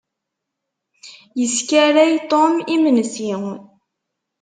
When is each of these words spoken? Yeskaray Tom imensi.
Yeskaray 1.39 2.13
Tom 2.31 2.53
imensi. 2.75 3.25